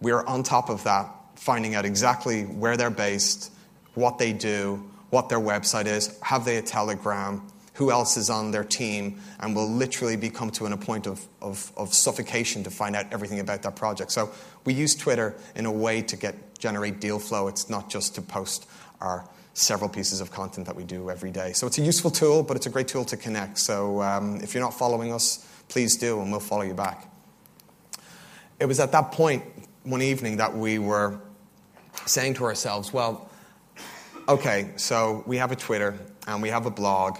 we're 0.02 0.26
on 0.26 0.42
top 0.42 0.70
of 0.70 0.84
that, 0.84 1.16
finding 1.36 1.76
out 1.76 1.86
exactly 1.86 2.44
where 2.44 2.76
they're 2.76 2.90
based, 2.90 3.52
what 3.94 4.18
they 4.18 4.34
do, 4.34 4.84
what 5.12 5.30
their 5.30 5.40
website 5.40 5.86
is, 5.86 6.20
have 6.24 6.44
they 6.44 6.58
a 6.58 6.62
telegram, 6.62 7.48
who 7.82 7.90
else 7.90 8.16
is 8.16 8.30
on 8.30 8.52
their 8.52 8.64
team, 8.64 9.20
and 9.40 9.56
will 9.56 9.68
literally 9.68 10.16
be 10.16 10.30
come 10.30 10.52
to 10.52 10.68
an, 10.68 10.72
a 10.72 10.78
point 10.78 11.08
of, 11.08 11.26
of, 11.42 11.72
of 11.76 11.92
suffocation 11.92 12.64
to 12.64 12.70
find 12.70 12.96
out 12.96 13.12
everything 13.12 13.40
about 13.40 13.64
that 13.64 13.76
project. 13.76 14.12
So 14.12 14.30
we 14.66 14.76
use 14.76 14.96
Twitter 14.96 15.36
in 15.56 15.66
a 15.66 15.72
way 15.72 16.04
to 16.04 16.16
get 16.16 16.60
generate 16.60 17.00
deal 17.00 17.18
flow. 17.18 17.48
It's 17.48 17.72
not 17.72 17.90
just 17.90 18.14
to 18.16 18.22
post 18.22 18.70
our 19.00 19.28
several 19.56 19.90
pieces 19.90 20.22
of 20.22 20.30
content 20.30 20.68
that 20.68 20.76
we 20.76 20.84
do 20.84 21.10
every 21.10 21.32
day. 21.32 21.54
So 21.54 21.66
it's 21.66 21.80
a 21.80 21.82
useful 21.82 22.12
tool, 22.12 22.44
but 22.44 22.56
it's 22.56 22.68
a 22.68 22.70
great 22.70 22.88
tool 22.88 23.04
to 23.06 23.18
connect. 23.18 23.58
So 23.58 24.00
um, 24.04 24.40
if 24.42 24.54
you're 24.54 24.64
not 24.64 24.78
following 24.78 25.12
us, 25.12 25.44
please 25.68 25.98
do, 25.98 26.22
and 26.22 26.30
we'll 26.30 26.40
follow 26.40 26.62
you 26.62 26.76
back. 26.76 27.12
It 28.60 28.68
was 28.68 28.80
at 28.80 28.92
that 28.92 29.12
point 29.12 29.44
one 29.86 30.04
evening 30.04 30.38
that 30.38 30.56
we 30.56 30.78
were 30.78 31.20
saying 32.06 32.36
to 32.36 32.44
ourselves, 32.44 32.94
well, 32.94 33.28
okay, 34.30 34.70
so 34.76 35.24
we 35.26 35.38
have 35.38 35.52
a 35.52 35.56
Twitter 35.56 35.98
and 36.28 36.44
we 36.44 36.50
have 36.50 36.68
a 36.68 36.72
blog 36.72 37.18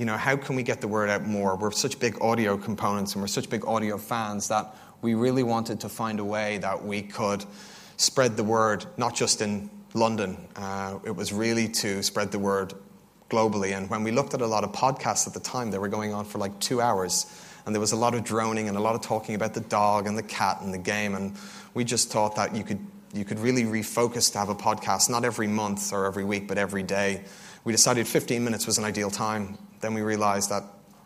you 0.00 0.06
know, 0.06 0.16
how 0.16 0.34
can 0.34 0.56
we 0.56 0.62
get 0.62 0.80
the 0.80 0.88
word 0.88 1.10
out 1.10 1.26
more? 1.26 1.56
We're 1.56 1.72
such 1.72 1.98
big 2.00 2.22
audio 2.22 2.56
components 2.56 3.12
and 3.12 3.22
we're 3.22 3.28
such 3.28 3.50
big 3.50 3.66
audio 3.66 3.98
fans 3.98 4.48
that 4.48 4.74
we 5.02 5.12
really 5.12 5.42
wanted 5.42 5.80
to 5.80 5.90
find 5.90 6.20
a 6.20 6.24
way 6.24 6.56
that 6.56 6.82
we 6.82 7.02
could 7.02 7.44
spread 7.98 8.34
the 8.34 8.42
word, 8.42 8.86
not 8.96 9.14
just 9.14 9.42
in 9.42 9.68
London. 9.92 10.38
Uh, 10.56 11.00
it 11.04 11.14
was 11.14 11.34
really 11.34 11.68
to 11.68 12.02
spread 12.02 12.32
the 12.32 12.38
word 12.38 12.72
globally. 13.28 13.76
And 13.76 13.90
when 13.90 14.02
we 14.02 14.10
looked 14.10 14.32
at 14.32 14.40
a 14.40 14.46
lot 14.46 14.64
of 14.64 14.72
podcasts 14.72 15.26
at 15.26 15.34
the 15.34 15.40
time, 15.40 15.70
they 15.70 15.76
were 15.76 15.88
going 15.88 16.14
on 16.14 16.24
for 16.24 16.38
like 16.38 16.58
two 16.60 16.80
hours. 16.80 17.26
And 17.66 17.74
there 17.74 17.80
was 17.80 17.92
a 17.92 17.96
lot 17.96 18.14
of 18.14 18.24
droning 18.24 18.68
and 18.68 18.78
a 18.78 18.80
lot 18.80 18.94
of 18.94 19.02
talking 19.02 19.34
about 19.34 19.52
the 19.52 19.60
dog 19.60 20.06
and 20.06 20.16
the 20.16 20.22
cat 20.22 20.62
and 20.62 20.72
the 20.72 20.78
game. 20.78 21.14
And 21.14 21.36
we 21.74 21.84
just 21.84 22.10
thought 22.10 22.36
that 22.36 22.56
you 22.56 22.64
could, 22.64 22.80
you 23.12 23.26
could 23.26 23.38
really 23.38 23.64
refocus 23.64 24.32
to 24.32 24.38
have 24.38 24.48
a 24.48 24.54
podcast, 24.54 25.10
not 25.10 25.26
every 25.26 25.46
month 25.46 25.92
or 25.92 26.06
every 26.06 26.24
week, 26.24 26.48
but 26.48 26.56
every 26.56 26.82
day. 26.82 27.22
We 27.64 27.72
decided 27.72 28.08
15 28.08 28.42
minutes 28.42 28.66
was 28.66 28.78
an 28.78 28.84
ideal 28.84 29.10
time 29.10 29.58
then 29.80 29.94
we 29.94 30.02
realized 30.02 30.50
that 30.50 30.64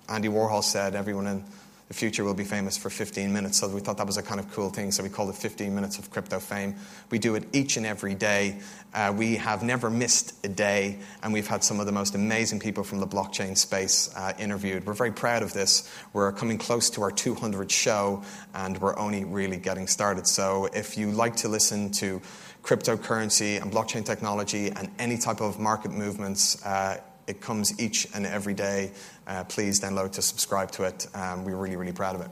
Andy 0.08 0.28
Warhol 0.28 0.62
said 0.62 0.94
everyone 0.94 1.26
in 1.26 1.44
the 1.88 1.94
future 1.94 2.24
will 2.24 2.34
be 2.34 2.44
famous 2.44 2.78
for 2.78 2.88
15 2.88 3.32
minutes. 3.32 3.58
So 3.58 3.68
we 3.68 3.80
thought 3.80 3.98
that 3.98 4.06
was 4.06 4.16
a 4.16 4.22
kind 4.22 4.40
of 4.40 4.50
cool 4.52 4.70
thing. 4.70 4.90
So 4.90 5.02
we 5.02 5.10
called 5.10 5.28
it 5.28 5.36
15 5.36 5.74
minutes 5.74 5.98
of 5.98 6.10
crypto 6.10 6.40
fame. 6.40 6.76
We 7.10 7.18
do 7.18 7.34
it 7.34 7.44
each 7.52 7.76
and 7.76 7.84
every 7.84 8.14
day. 8.14 8.58
Uh, 8.94 9.12
we 9.14 9.36
have 9.36 9.62
never 9.62 9.90
missed 9.90 10.34
a 10.44 10.48
day, 10.48 10.98
and 11.22 11.32
we've 11.32 11.46
had 11.46 11.62
some 11.62 11.80
of 11.80 11.86
the 11.86 11.92
most 11.92 12.14
amazing 12.14 12.60
people 12.60 12.84
from 12.84 13.00
the 13.00 13.06
blockchain 13.06 13.56
space 13.56 14.10
uh, 14.16 14.32
interviewed. 14.38 14.86
We're 14.86 14.94
very 14.94 15.12
proud 15.12 15.42
of 15.42 15.52
this. 15.52 15.90
We're 16.14 16.32
coming 16.32 16.56
close 16.56 16.88
to 16.90 17.02
our 17.02 17.10
200th 17.10 17.70
show, 17.70 18.22
and 18.54 18.80
we're 18.80 18.96
only 18.98 19.24
really 19.24 19.58
getting 19.58 19.86
started. 19.86 20.26
So 20.26 20.66
if 20.72 20.96
you 20.96 21.10
like 21.10 21.36
to 21.36 21.48
listen 21.48 21.90
to 21.92 22.22
cryptocurrency 22.62 23.60
and 23.60 23.70
blockchain 23.70 24.06
technology 24.06 24.70
and 24.70 24.90
any 24.98 25.18
type 25.18 25.42
of 25.42 25.58
market 25.58 25.90
movements, 25.90 26.64
uh, 26.64 26.98
it 27.26 27.40
comes 27.40 27.78
each 27.80 28.06
and 28.14 28.26
every 28.26 28.54
day. 28.54 28.92
Uh, 29.26 29.44
please 29.44 29.80
download 29.80 30.12
to 30.12 30.22
subscribe 30.22 30.70
to 30.72 30.84
it. 30.84 31.06
Um, 31.14 31.44
we're 31.44 31.56
really, 31.56 31.76
really 31.76 31.92
proud 31.92 32.14
of 32.14 32.20
it. 32.20 32.30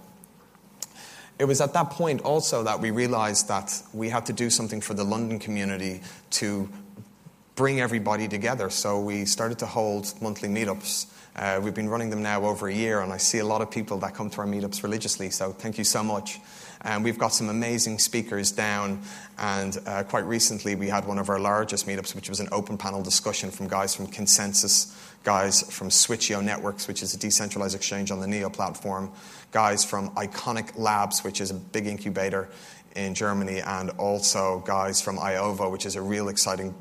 it 1.38 1.44
was 1.44 1.61
at 1.61 1.72
that 1.72 1.90
point 1.90 2.20
also 2.22 2.62
that 2.62 2.80
we 2.80 2.90
realized 2.90 3.49
that 3.49 3.82
we 3.92 4.08
had 4.08 4.26
to 4.26 4.32
do 4.32 4.50
something 4.50 4.80
for 4.80 4.94
the 4.94 5.04
London 5.04 5.38
community 5.38 6.02
to 6.30 6.68
bring 7.62 7.81
everybody 7.81 8.26
together. 8.26 8.69
So 8.71 8.99
we 8.99 9.25
started 9.25 9.61
to 9.61 9.66
hold 9.66 10.21
monthly 10.21 10.49
meetups. 10.49 11.07
Uh, 11.37 11.61
we've 11.62 11.76
been 11.76 11.88
running 11.88 12.11
them 12.11 12.21
now 12.21 12.45
over 12.45 12.66
a 12.66 12.75
year, 12.75 13.02
and 13.02 13.12
I 13.12 13.19
see 13.19 13.38
a 13.38 13.45
lot 13.45 13.62
of 13.62 13.71
people 13.71 13.99
that 13.99 14.16
come 14.16 14.31
to 14.31 14.40
our 14.40 14.49
meetups 14.49 14.83
religiously. 14.83 15.31
So 15.31 15.52
thank 15.52 15.78
you 15.78 15.85
so 15.85 16.02
much. 16.02 16.40
And 16.81 17.04
we've 17.04 17.19
got 17.19 17.28
some 17.28 17.49
amazing 17.49 18.00
speakers 18.00 18.50
down. 18.50 19.02
And 19.38 19.78
uh, 19.87 20.02
quite 20.02 20.25
recently, 20.25 20.75
we 20.75 20.88
had 20.88 21.07
one 21.07 21.21
of 21.21 21.28
our 21.28 21.38
largest 21.38 21.87
meetups, 21.87 22.16
which 22.16 22.28
was 22.28 22.40
an 22.40 22.49
open 22.50 22.76
panel 22.76 23.00
discussion 23.00 23.52
from 23.52 23.69
guys 23.69 23.95
from 23.95 24.09
Consensus, 24.09 24.92
guys 25.23 25.62
from 25.73 25.88
Switcheo 25.88 26.42
Networks, 26.42 26.88
which 26.88 27.00
is 27.00 27.14
a 27.14 27.16
decentralized 27.16 27.76
exchange 27.76 28.11
on 28.11 28.19
the 28.19 28.26
Neo 28.26 28.50
platform, 28.50 29.12
guys 29.52 29.85
from 29.85 30.11
Iconic 30.16 30.76
Labs, 30.76 31.23
which 31.23 31.40
is 31.40 31.52
a 31.52 31.54
big 31.54 31.87
incubator 31.87 32.49
in 32.97 33.14
Germany, 33.14 33.61
and 33.61 33.90
also 33.99 34.64
guys 34.66 35.00
from 35.00 35.16
Iovo, 35.16 35.71
which 35.71 35.87
is 35.87 35.95
a 35.95 36.02
real 36.02 36.28
exciting 36.28 36.75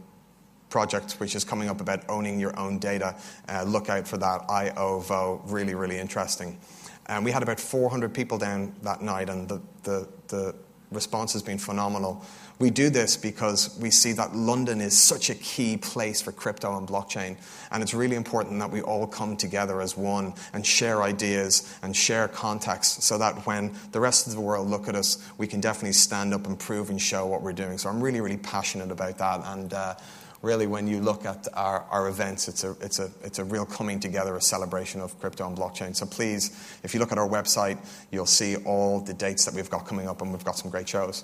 project 0.71 1.13
which 1.19 1.35
is 1.35 1.43
coming 1.43 1.69
up 1.69 1.81
about 1.81 2.03
owning 2.09 2.39
your 2.39 2.57
own 2.57 2.79
data. 2.79 3.15
Uh, 3.47 3.63
look 3.63 3.89
out 3.89 4.07
for 4.07 4.17
that. 4.17 4.47
Iovo, 4.47 5.41
really, 5.45 5.75
really 5.75 5.99
interesting. 5.99 6.57
And 7.05 7.23
we 7.23 7.31
had 7.31 7.43
about 7.43 7.59
400 7.59 8.13
people 8.13 8.37
down 8.37 8.73
that 8.83 9.01
night, 9.01 9.29
and 9.29 9.47
the, 9.47 9.61
the, 9.83 10.07
the 10.29 10.55
response 10.91 11.33
has 11.33 11.43
been 11.43 11.57
phenomenal. 11.57 12.23
We 12.59 12.69
do 12.69 12.89
this 12.89 13.17
because 13.17 13.77
we 13.81 13.89
see 13.89 14.11
that 14.13 14.35
London 14.35 14.81
is 14.81 14.95
such 14.95 15.29
a 15.29 15.35
key 15.35 15.77
place 15.77 16.21
for 16.21 16.31
crypto 16.31 16.77
and 16.77 16.87
blockchain. 16.87 17.37
And 17.71 17.81
it's 17.81 17.93
really 17.93 18.15
important 18.15 18.59
that 18.59 18.69
we 18.69 18.81
all 18.81 19.07
come 19.07 19.35
together 19.35 19.81
as 19.81 19.97
one 19.97 20.35
and 20.53 20.65
share 20.65 21.01
ideas 21.01 21.75
and 21.81 21.95
share 21.95 22.27
context 22.27 23.01
so 23.01 23.17
that 23.17 23.47
when 23.47 23.73
the 23.93 23.99
rest 23.99 24.27
of 24.27 24.33
the 24.33 24.41
world 24.41 24.69
look 24.69 24.87
at 24.87 24.95
us, 24.95 25.27
we 25.39 25.47
can 25.47 25.59
definitely 25.59 25.93
stand 25.93 26.35
up 26.35 26.45
and 26.45 26.59
prove 26.59 26.91
and 26.91 27.01
show 27.01 27.25
what 27.25 27.41
we're 27.41 27.51
doing. 27.51 27.79
So 27.79 27.89
I'm 27.89 28.01
really, 28.01 28.21
really 28.21 28.37
passionate 28.37 28.91
about 28.91 29.17
that. 29.17 29.41
And 29.45 29.73
uh, 29.73 29.95
really, 30.41 30.67
when 30.67 30.87
you 30.87 31.01
look 31.01 31.25
at 31.25 31.47
our, 31.53 31.85
our 31.91 32.07
events, 32.07 32.47
it's 32.47 32.63
a, 32.63 32.75
it's, 32.81 32.99
a, 32.99 33.11
it's 33.23 33.39
a 33.39 33.43
real 33.43 33.65
coming 33.65 33.99
together, 33.99 34.35
a 34.35 34.41
celebration 34.41 35.01
of 35.01 35.17
crypto 35.19 35.47
and 35.47 35.57
blockchain. 35.57 35.95
So 35.95 36.05
please, 36.05 36.49
if 36.83 36.93
you 36.93 36.99
look 36.99 37.11
at 37.11 37.17
our 37.17 37.27
website, 37.27 37.77
you'll 38.11 38.25
see 38.25 38.55
all 38.57 39.01
the 39.01 39.13
dates 39.13 39.45
that 39.45 39.53
we've 39.53 39.69
got 39.69 39.85
coming 39.85 40.07
up, 40.07 40.21
and 40.21 40.31
we've 40.31 40.45
got 40.45 40.57
some 40.57 40.71
great 40.71 40.89
shows. 40.89 41.23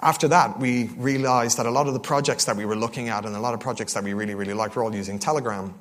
After 0.00 0.28
that, 0.28 0.58
we 0.58 0.88
realized 0.96 1.58
that 1.58 1.66
a 1.66 1.70
lot 1.70 1.86
of 1.86 1.94
the 1.94 2.00
projects 2.00 2.44
that 2.46 2.56
we 2.56 2.64
were 2.64 2.76
looking 2.76 3.08
at 3.08 3.26
and 3.26 3.36
a 3.36 3.40
lot 3.40 3.54
of 3.54 3.60
projects 3.60 3.94
that 3.94 4.04
we 4.04 4.14
really, 4.14 4.34
really 4.34 4.54
liked 4.54 4.76
were 4.76 4.82
all 4.82 4.94
using 4.94 5.18
Telegram. 5.18 5.74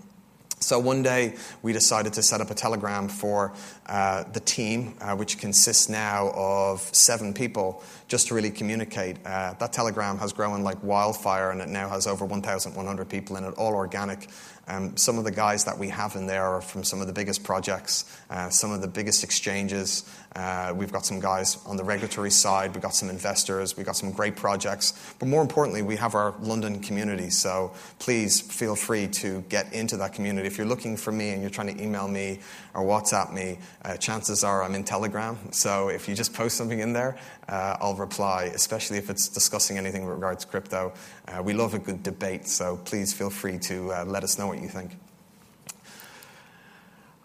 So 0.62 0.78
one 0.78 1.04
day 1.04 1.36
we 1.62 1.72
decided 1.72 2.12
to 2.14 2.22
set 2.22 2.42
up 2.42 2.52
a 2.52 2.54
Telegram 2.54 3.08
for 3.08 3.54
uh, 3.86 4.26
the 4.34 4.42
team, 4.42 4.96
uh, 5.00 5.16
which 5.16 5.38
consists 5.38 5.88
now 5.88 6.32
of 6.36 6.82
seven 6.94 7.34
people, 7.34 7.82
just 8.10 8.28
to 8.28 8.36
really 8.36 8.52
communicate. 8.52 9.26
Uh, 9.26 9.54
that 9.54 9.72
Telegram 9.72 10.18
has 10.18 10.34
grown 10.34 10.62
like 10.62 10.84
wildfire 10.84 11.52
and 11.52 11.62
it 11.62 11.70
now 11.70 11.88
has 11.88 12.08
over 12.08 12.26
1,100 12.26 13.10
people 13.10 13.38
in 13.38 13.46
it, 13.46 13.54
all 13.54 13.74
organic. 13.74 14.28
Um, 14.70 14.96
some 14.96 15.18
of 15.18 15.24
the 15.24 15.32
guys 15.32 15.66
that 15.66 15.78
we 15.78 15.90
have 15.90 16.16
in 16.16 16.28
there 16.28 16.44
are 16.44 16.62
from 16.62 16.84
some 16.84 17.02
of 17.02 17.08
the 17.08 17.14
biggest 17.14 17.44
projects, 17.44 18.06
uh, 18.30 18.50
some 18.50 18.72
of 18.72 18.82
the 18.82 18.88
biggest 18.88 19.24
exchanges. 19.24 20.04
Uh, 20.36 20.72
we've 20.76 20.92
got 20.92 21.06
some 21.06 21.20
guys 21.20 21.58
on 21.66 21.76
the 21.76 21.84
regulatory 21.84 22.30
side, 22.30 22.72
we've 22.74 22.84
got 22.84 22.94
some 22.94 23.10
investors, 23.10 23.76
we've 23.76 23.86
got 23.86 23.96
some 23.96 24.12
great 24.12 24.36
projects. 24.36 24.94
But 25.18 25.28
more 25.28 25.42
importantly, 25.42 25.82
we 25.82 25.96
have 25.96 26.14
our 26.14 26.36
London 26.40 26.80
community. 26.82 27.32
So 27.32 27.74
please 27.98 28.40
feel 28.40 28.76
free 28.76 29.08
to 29.08 29.42
get 29.50 29.74
into 29.74 29.98
that 29.98 30.14
community. 30.14 30.48
If 30.48 30.58
you're 30.60 30.68
looking 30.68 30.98
for 30.98 31.12
me 31.12 31.32
and 31.32 31.42
you're 31.42 31.50
trying 31.50 31.76
to 31.76 31.84
email 31.84 32.08
me 32.08 32.40
or 32.76 32.84
WhatsApp 32.84 33.34
me, 33.34 33.58
uh, 33.84 33.98
chances 33.98 34.44
are 34.44 34.62
I'm 34.64 34.76
in 34.76 34.84
Telegram. 34.84 35.38
So 35.52 35.90
if 35.90 36.08
you 36.08 36.14
just 36.14 36.34
post 36.34 36.56
something 36.56 36.80
in 36.80 36.94
there, 36.94 37.18
uh, 37.48 37.78
I'll 37.82 37.96
reply, 37.96 38.44
especially 38.54 38.98
if 38.98 39.10
it's 39.10 39.28
discussing 39.28 39.80
anything 39.80 40.06
with 40.06 40.14
regards 40.14 40.46
to 40.46 40.52
crypto. 40.52 40.94
Uh, 41.28 41.42
we 41.42 41.54
love 41.54 41.74
a 41.74 41.80
good 41.80 42.04
debate, 42.04 42.48
so 42.48 42.78
please 42.86 43.12
feel 43.12 43.32
free 43.32 43.58
to 43.58 43.92
uh, 43.92 44.06
let 44.06 44.24
us 44.24 44.38
know 44.38 44.46
what 44.46 44.59
you 44.62 44.70
think. 44.70 44.92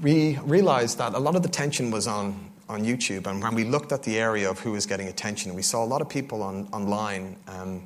we 0.00 0.38
realized 0.38 0.98
that 0.98 1.14
a 1.14 1.18
lot 1.18 1.36
of 1.36 1.42
the 1.42 1.48
tension 1.48 1.90
was 1.90 2.06
on, 2.06 2.50
on 2.68 2.84
YouTube, 2.84 3.26
and 3.26 3.42
when 3.42 3.54
we 3.54 3.64
looked 3.64 3.92
at 3.92 4.02
the 4.02 4.18
area 4.18 4.50
of 4.50 4.58
who 4.58 4.72
was 4.72 4.86
getting 4.86 5.08
attention, 5.08 5.54
we 5.54 5.62
saw 5.62 5.84
a 5.84 5.86
lot 5.86 6.00
of 6.00 6.08
people 6.08 6.42
on, 6.42 6.68
online 6.72 7.36
um, 7.48 7.82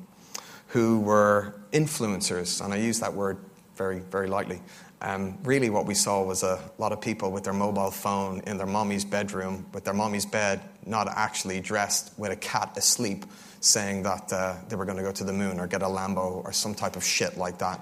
who 0.67 0.99
were 0.99 1.55
influencers, 1.71 2.63
and 2.63 2.73
I 2.73 2.77
use 2.77 2.99
that 2.99 3.13
word 3.13 3.37
very, 3.75 3.99
very 3.99 4.27
lightly. 4.27 4.61
Um, 5.01 5.37
really, 5.43 5.69
what 5.69 5.85
we 5.85 5.93
saw 5.93 6.21
was 6.21 6.43
a 6.43 6.59
lot 6.77 6.91
of 6.91 6.99
people 6.99 7.31
with 7.31 7.45
their 7.45 7.53
mobile 7.53 7.89
phone 7.89 8.41
in 8.45 8.57
their 8.57 8.67
mommy's 8.67 9.05
bedroom, 9.05 9.65
with 9.73 9.85
their 9.85 9.93
mommy's 9.93 10.25
bed, 10.25 10.59
not 10.85 11.07
actually 11.07 11.61
dressed, 11.61 12.11
with 12.19 12.31
a 12.31 12.35
cat 12.35 12.73
asleep, 12.75 13.25
saying 13.61 14.03
that 14.03 14.31
uh, 14.33 14.55
they 14.67 14.75
were 14.75 14.85
going 14.85 14.97
to 14.97 15.03
go 15.03 15.11
to 15.13 15.23
the 15.23 15.31
moon 15.31 15.59
or 15.59 15.67
get 15.67 15.81
a 15.81 15.85
Lambo 15.85 16.43
or 16.43 16.51
some 16.51 16.75
type 16.75 16.97
of 16.97 17.03
shit 17.03 17.37
like 17.37 17.57
that. 17.59 17.79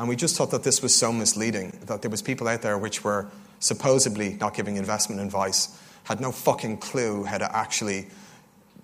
And 0.00 0.08
we 0.08 0.16
just 0.16 0.34
thought 0.34 0.50
that 0.52 0.62
this 0.62 0.82
was 0.82 0.94
so 0.94 1.12
misleading, 1.12 1.78
that 1.84 2.00
there 2.00 2.10
was 2.10 2.22
people 2.22 2.48
out 2.48 2.62
there 2.62 2.78
which 2.78 3.04
were 3.04 3.26
supposedly 3.58 4.32
not 4.40 4.54
giving 4.54 4.78
investment 4.78 5.20
advice, 5.20 5.78
had 6.04 6.22
no 6.22 6.32
fucking 6.32 6.78
clue 6.78 7.24
how 7.24 7.36
to 7.36 7.54
actually 7.54 8.08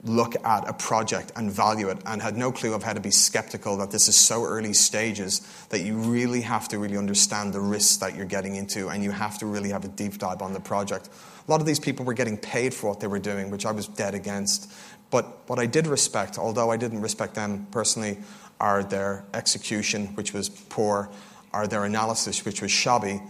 look 0.04 0.36
at 0.44 0.68
a 0.68 0.74
project 0.74 1.32
and 1.34 1.50
value 1.50 1.88
it 1.88 1.96
and 2.04 2.20
had 2.20 2.36
no 2.36 2.52
clue 2.52 2.74
of 2.74 2.82
how 2.82 2.92
to 2.92 3.00
be 3.00 3.10
skeptical 3.10 3.78
that 3.78 3.90
this 3.90 4.08
is 4.08 4.16
so 4.16 4.44
early 4.44 4.74
stages 4.74 5.40
that 5.70 5.80
you 5.80 5.96
really 5.96 6.42
have 6.42 6.68
to 6.68 6.78
really 6.78 6.98
understand 6.98 7.54
the 7.54 7.60
risks 7.60 7.96
that 7.96 8.14
you're 8.14 8.26
getting 8.26 8.54
into 8.54 8.88
and 8.88 9.02
you 9.02 9.10
have 9.10 9.38
to 9.38 9.46
really 9.46 9.70
have 9.70 9.86
a 9.86 9.88
deep 9.88 10.18
dive 10.18 10.42
on 10.42 10.52
the 10.52 10.60
project. 10.60 11.08
A 11.48 11.50
lot 11.50 11.62
of 11.62 11.66
these 11.66 11.80
people 11.80 12.04
were 12.04 12.12
getting 12.12 12.36
paid 12.36 12.74
for 12.74 12.90
what 12.90 13.00
they 13.00 13.06
were 13.06 13.18
doing, 13.18 13.50
which 13.50 13.64
I 13.64 13.72
was 13.72 13.88
dead 13.88 14.14
against. 14.14 14.70
But 15.10 15.48
what 15.48 15.58
I 15.58 15.64
did 15.64 15.86
respect, 15.86 16.36
although 16.36 16.70
I 16.70 16.76
didn't 16.76 17.00
respect 17.00 17.34
them 17.34 17.68
personally, 17.70 18.18
are 18.60 18.82
their 18.82 19.24
execution, 19.34 20.06
which 20.14 20.32
was 20.32 20.48
poor, 20.48 21.10
are 21.52 21.66
their 21.66 21.84
analysis, 21.84 22.44
which 22.44 22.62
was 22.62 22.70
shabby. 22.70 23.20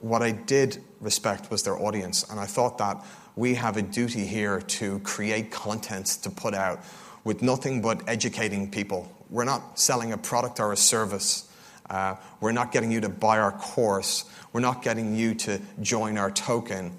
What 0.00 0.22
I 0.22 0.32
did 0.32 0.82
respect 1.00 1.50
was 1.50 1.62
their 1.62 1.78
audience. 1.78 2.28
And 2.30 2.38
I 2.38 2.46
thought 2.46 2.78
that 2.78 3.04
we 3.36 3.54
have 3.54 3.76
a 3.76 3.82
duty 3.82 4.26
here 4.26 4.60
to 4.60 5.00
create 5.00 5.50
content 5.50 6.06
to 6.22 6.30
put 6.30 6.54
out 6.54 6.84
with 7.24 7.42
nothing 7.42 7.80
but 7.80 8.06
educating 8.08 8.70
people. 8.70 9.10
We're 9.30 9.44
not 9.44 9.78
selling 9.78 10.12
a 10.12 10.18
product 10.18 10.60
or 10.60 10.72
a 10.72 10.76
service. 10.76 11.50
Uh, 11.88 12.16
we're 12.40 12.52
not 12.52 12.70
getting 12.70 12.92
you 12.92 13.00
to 13.00 13.08
buy 13.08 13.38
our 13.38 13.52
course. 13.52 14.24
We're 14.52 14.60
not 14.60 14.82
getting 14.82 15.16
you 15.16 15.34
to 15.34 15.60
join 15.80 16.18
our 16.18 16.30
token. 16.30 16.96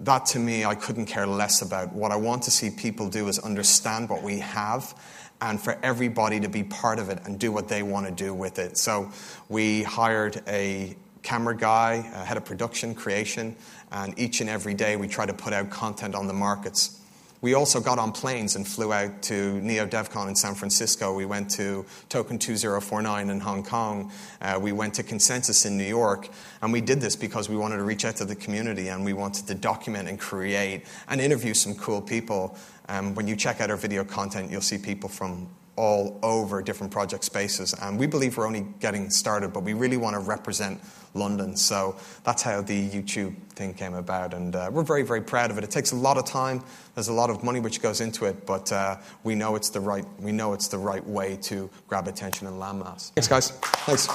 That 0.00 0.26
to 0.26 0.38
me, 0.38 0.64
I 0.64 0.74
couldn't 0.74 1.06
care 1.06 1.26
less 1.26 1.62
about. 1.62 1.92
What 1.92 2.10
I 2.10 2.16
want 2.16 2.42
to 2.44 2.50
see 2.50 2.70
people 2.70 3.08
do 3.08 3.28
is 3.28 3.38
understand 3.38 4.08
what 4.08 4.22
we 4.22 4.40
have 4.40 4.94
and 5.40 5.60
for 5.60 5.78
everybody 5.82 6.40
to 6.40 6.48
be 6.48 6.64
part 6.64 6.98
of 6.98 7.10
it 7.10 7.20
and 7.24 7.38
do 7.38 7.52
what 7.52 7.68
they 7.68 7.82
want 7.82 8.06
to 8.06 8.12
do 8.12 8.34
with 8.34 8.58
it. 8.58 8.76
So 8.76 9.10
we 9.48 9.82
hired 9.82 10.42
a 10.48 10.96
camera 11.22 11.56
guy, 11.56 11.96
head 11.96 12.36
of 12.36 12.44
production, 12.44 12.94
creation, 12.94 13.56
and 13.90 14.18
each 14.18 14.40
and 14.40 14.50
every 14.50 14.74
day 14.74 14.96
we 14.96 15.08
try 15.08 15.26
to 15.26 15.34
put 15.34 15.52
out 15.52 15.70
content 15.70 16.14
on 16.14 16.26
the 16.26 16.34
markets. 16.34 17.00
We 17.44 17.52
also 17.52 17.78
got 17.78 17.98
on 17.98 18.10
planes 18.10 18.56
and 18.56 18.66
flew 18.66 18.90
out 18.90 19.20
to 19.24 19.60
Neo 19.60 19.86
DevCon 19.86 20.28
in 20.28 20.34
San 20.34 20.54
Francisco. 20.54 21.14
We 21.14 21.26
went 21.26 21.50
to 21.50 21.84
Token 22.08 22.38
2049 22.38 23.28
in 23.28 23.38
Hong 23.38 23.62
Kong. 23.62 24.10
Uh, 24.40 24.58
we 24.58 24.72
went 24.72 24.94
to 24.94 25.02
Consensus 25.02 25.66
in 25.66 25.76
New 25.76 25.84
York. 25.84 26.30
And 26.62 26.72
we 26.72 26.80
did 26.80 27.02
this 27.02 27.16
because 27.16 27.50
we 27.50 27.58
wanted 27.58 27.76
to 27.76 27.82
reach 27.82 28.06
out 28.06 28.16
to 28.16 28.24
the 28.24 28.34
community 28.34 28.88
and 28.88 29.04
we 29.04 29.12
wanted 29.12 29.46
to 29.48 29.54
document 29.54 30.08
and 30.08 30.18
create 30.18 30.86
and 31.06 31.20
interview 31.20 31.52
some 31.52 31.74
cool 31.74 32.00
people. 32.00 32.56
Um, 32.88 33.14
when 33.14 33.28
you 33.28 33.36
check 33.36 33.60
out 33.60 33.70
our 33.70 33.76
video 33.76 34.04
content, 34.04 34.50
you'll 34.50 34.62
see 34.62 34.78
people 34.78 35.10
from 35.10 35.46
all 35.76 36.18
over 36.22 36.62
different 36.62 36.92
project 36.92 37.24
spaces. 37.24 37.74
And 37.80 37.98
we 37.98 38.06
believe 38.06 38.36
we're 38.36 38.46
only 38.46 38.66
getting 38.80 39.10
started, 39.10 39.52
but 39.52 39.62
we 39.62 39.72
really 39.72 39.96
want 39.96 40.14
to 40.14 40.20
represent 40.20 40.80
London. 41.14 41.56
So 41.56 41.96
that's 42.24 42.42
how 42.42 42.60
the 42.60 42.90
YouTube 42.90 43.34
thing 43.50 43.74
came 43.74 43.94
about. 43.94 44.34
And 44.34 44.54
uh, 44.54 44.70
we're 44.72 44.82
very, 44.82 45.02
very 45.02 45.22
proud 45.22 45.50
of 45.50 45.58
it. 45.58 45.64
It 45.64 45.70
takes 45.70 45.92
a 45.92 45.96
lot 45.96 46.18
of 46.18 46.24
time. 46.24 46.62
There's 46.94 47.08
a 47.08 47.12
lot 47.12 47.30
of 47.30 47.42
money 47.42 47.60
which 47.60 47.80
goes 47.80 48.00
into 48.00 48.26
it, 48.26 48.46
but 48.46 48.70
uh, 48.72 48.96
we 49.22 49.34
know 49.34 49.56
it's 49.56 49.70
the 49.70 49.80
right 49.80 50.04
we 50.18 50.32
know 50.32 50.52
it's 50.52 50.68
the 50.68 50.78
right 50.78 51.04
way 51.06 51.36
to 51.42 51.70
grab 51.88 52.08
attention 52.08 52.46
and 52.46 52.60
landmass. 52.60 53.10
Thanks, 53.12 53.28
guys. 53.28 53.50
Thanks. 53.86 54.08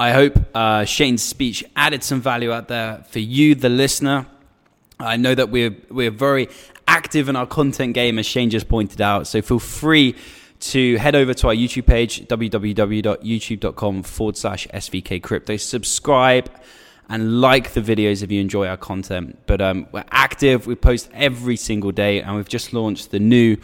I 0.00 0.12
hope 0.12 0.38
uh, 0.54 0.84
Shane's 0.84 1.24
speech 1.24 1.64
added 1.74 2.04
some 2.04 2.20
value 2.20 2.52
out 2.52 2.68
there 2.68 3.04
for 3.10 3.18
you, 3.18 3.56
the 3.56 3.68
listener. 3.68 4.26
I 5.00 5.16
know 5.16 5.34
that 5.34 5.50
we're 5.50 5.76
we're 5.90 6.10
very 6.10 6.48
active 6.86 7.28
in 7.28 7.36
our 7.36 7.46
content 7.46 7.94
game, 7.94 8.18
as 8.18 8.26
Shane 8.26 8.50
just 8.50 8.68
pointed 8.68 9.00
out. 9.00 9.26
So 9.26 9.42
feel 9.42 9.58
free 9.58 10.16
to 10.60 10.96
head 10.96 11.14
over 11.14 11.34
to 11.34 11.48
our 11.48 11.54
YouTube 11.54 11.86
page, 11.86 12.26
www.youtube.com 12.26 14.02
forward 14.02 14.36
slash 14.36 14.66
SVK 14.68 15.22
crypto. 15.22 15.56
Subscribe 15.56 16.50
and 17.08 17.40
like 17.40 17.72
the 17.72 17.80
videos 17.80 18.22
if 18.22 18.30
you 18.30 18.40
enjoy 18.40 18.66
our 18.66 18.76
content. 18.76 19.38
But 19.46 19.60
um, 19.60 19.86
we're 19.92 20.04
active, 20.10 20.66
we 20.66 20.74
post 20.74 21.08
every 21.14 21.56
single 21.56 21.92
day, 21.92 22.20
and 22.20 22.36
we've 22.36 22.48
just 22.48 22.72
launched 22.72 23.12
the 23.12 23.20
new 23.20 23.56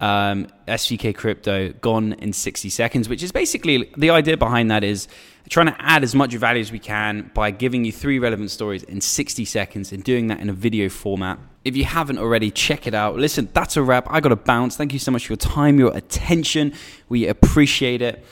um, 0.00 0.48
SVK 0.66 1.14
crypto 1.14 1.72
gone 1.72 2.14
in 2.14 2.32
60 2.32 2.68
seconds, 2.70 3.08
which 3.08 3.22
is 3.22 3.30
basically 3.30 3.90
the 3.96 4.10
idea 4.10 4.36
behind 4.36 4.70
that 4.70 4.84
is 4.84 5.06
trying 5.48 5.66
to 5.66 5.76
add 5.78 6.02
as 6.02 6.14
much 6.14 6.34
value 6.34 6.60
as 6.60 6.72
we 6.72 6.78
can 6.78 7.30
by 7.34 7.50
giving 7.50 7.84
you 7.84 7.92
three 7.92 8.18
relevant 8.18 8.50
stories 8.50 8.82
in 8.82 9.00
60 9.00 9.44
seconds 9.44 9.92
and 9.92 10.02
doing 10.02 10.26
that 10.28 10.40
in 10.40 10.48
a 10.48 10.52
video 10.52 10.88
format. 10.88 11.38
If 11.64 11.76
you 11.76 11.84
haven't 11.84 12.18
already, 12.18 12.50
check 12.50 12.86
it 12.86 12.94
out. 12.94 13.16
Listen, 13.16 13.48
that's 13.52 13.76
a 13.76 13.82
wrap. 13.82 14.06
I 14.10 14.20
got 14.20 14.30
to 14.30 14.36
bounce. 14.36 14.76
Thank 14.76 14.92
you 14.92 14.98
so 14.98 15.10
much 15.10 15.26
for 15.26 15.32
your 15.32 15.38
time, 15.38 15.78
your 15.78 15.96
attention. 15.96 16.72
We 17.08 17.26
appreciate 17.26 18.02
it. 18.02 18.24